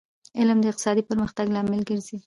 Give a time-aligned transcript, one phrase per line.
[0.39, 2.17] علم د اقتصادي پرمختګ لامل ګرځي